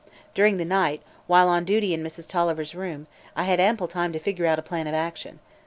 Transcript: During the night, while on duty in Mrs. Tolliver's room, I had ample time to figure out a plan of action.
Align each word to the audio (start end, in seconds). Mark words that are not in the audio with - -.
During 0.33 0.57
the 0.57 0.65
night, 0.65 1.03
while 1.27 1.47
on 1.47 1.63
duty 1.63 1.93
in 1.93 2.01
Mrs. 2.03 2.27
Tolliver's 2.27 2.73
room, 2.73 3.05
I 3.35 3.43
had 3.43 3.59
ample 3.59 3.87
time 3.87 4.11
to 4.13 4.19
figure 4.19 4.47
out 4.47 4.57
a 4.57 4.63
plan 4.63 4.87
of 4.87 4.95
action. 4.95 5.37